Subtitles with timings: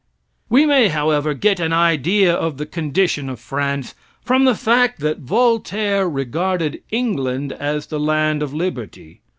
[0.49, 3.93] We may, however, get an idea of the condition of France
[4.25, 9.21] from the fact that Voltaire regarded England as the land of liberty.